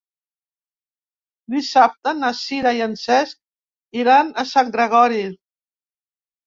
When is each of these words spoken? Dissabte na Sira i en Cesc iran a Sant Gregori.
Dissabte 1.55 2.15
na 2.23 2.33
Sira 2.41 2.73
i 2.81 2.83
en 2.89 2.99
Cesc 3.05 4.01
iran 4.05 4.37
a 4.43 4.49
Sant 4.57 4.77
Gregori. 4.79 5.27